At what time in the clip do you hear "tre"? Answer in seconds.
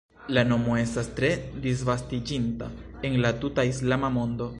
1.19-1.29